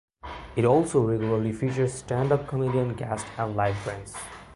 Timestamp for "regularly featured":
1.03-1.91